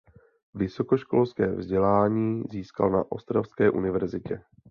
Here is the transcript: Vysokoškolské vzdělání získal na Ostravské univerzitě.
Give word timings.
Vysokoškolské 0.53 1.47
vzdělání 1.51 2.43
získal 2.51 2.89
na 2.89 3.11
Ostravské 3.11 3.71
univerzitě. 3.71 4.41